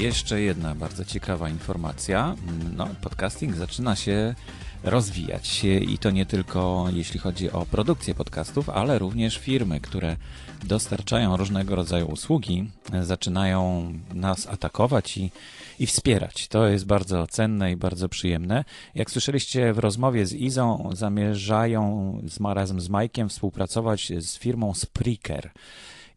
[0.01, 2.35] Jeszcze jedna bardzo ciekawa informacja.
[2.75, 4.35] No, podcasting zaczyna się
[4.83, 10.17] rozwijać i to nie tylko jeśli chodzi o produkcję podcastów, ale również firmy, które
[10.63, 12.69] dostarczają różnego rodzaju usługi,
[13.01, 15.31] zaczynają nas atakować i,
[15.79, 16.47] i wspierać.
[16.47, 18.65] To jest bardzo cenne i bardzo przyjemne.
[18.95, 25.51] Jak słyszeliście w rozmowie z Izą, zamierzają z, razem z Majkiem współpracować z firmą Spreaker.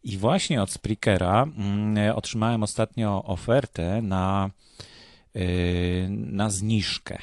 [0.05, 4.49] I właśnie od Spreakera mm, otrzymałem ostatnio ofertę na,
[5.35, 7.17] yy, na zniżkę.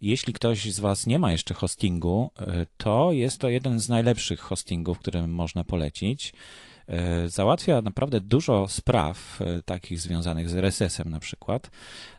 [0.00, 4.40] Jeśli ktoś z Was nie ma jeszcze hostingu, yy, to jest to jeden z najlepszych
[4.40, 6.32] hostingów, który można polecić.
[6.88, 11.70] Yy, Załatwia naprawdę dużo spraw, yy, takich związanych z RSS-em na przykład.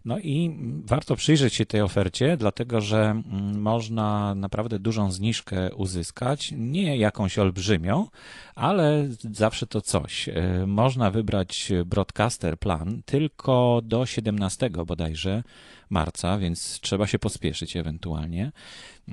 [0.06, 6.54] No i warto przyjrzeć się tej ofercie, dlatego że mm, można naprawdę dużą zniżkę uzyskać.
[6.58, 8.08] Nie jakąś olbrzymią,
[8.56, 10.30] ale zawsze to coś.
[10.30, 15.44] E, Można wybrać Broadcaster Plan tylko do 17 bodajże
[15.94, 18.52] marca, więc trzeba się pospieszyć ewentualnie.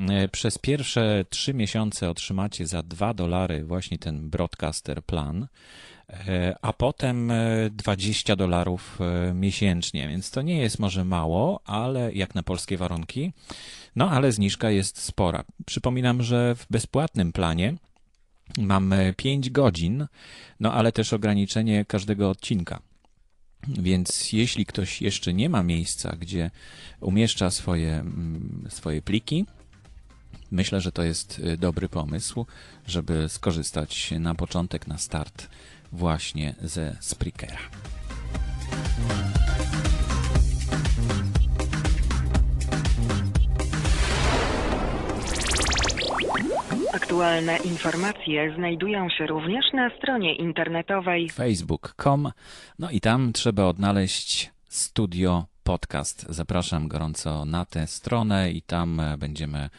[0.09, 5.47] E, Przez pierwsze trzy miesiące otrzymacie za 2 dolary właśnie ten Broadcaster Plan,
[6.09, 12.13] e, a potem e, 20 dolarów e, miesięcznie, więc to nie jest może mało, ale
[12.13, 13.33] jak na polskie warunki,
[13.97, 15.45] no ale zniżka jest spora.
[15.67, 17.75] Przypominam, że w bezpłatnym planie
[18.59, 20.07] Mamy 5 godzin,
[20.61, 22.81] no ale też ograniczenie każdego odcinka.
[23.69, 26.51] Więc jeśli ktoś jeszcze nie ma miejsca, gdzie
[27.01, 29.47] umieszcza swoje, mm, swoje pliki,
[30.51, 32.47] myślę, że to jest y, dobry pomysł,
[32.87, 35.49] żeby skorzystać na początek, na start
[35.93, 37.59] właśnie ze Spreakera.
[47.21, 52.33] Aktualne informacje znajdują się również na stronie internetowej facebook.com,
[52.79, 56.27] no i tam trzeba odnaleźć Studio podcast.
[56.29, 59.71] Zapraszam gorąco na tę stronę i tam e, będziemy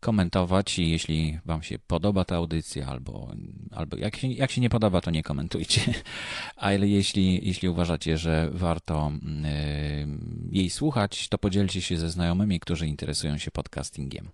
[0.00, 3.32] komentować i jeśli wam się podoba ta audycja albo,
[3.70, 5.80] albo jak, się, jak się nie podoba, to nie komentujcie,
[6.56, 10.06] ale jeśli, jeśli uważacie, że warto y,
[10.52, 14.28] jej słuchać, to podzielcie się ze znajomymi, którzy interesują się podcastingiem.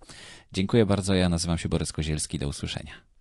[0.52, 3.15] Dziękuję bardzo, ja nazywam się Borys Kozielski, do usłyszenia.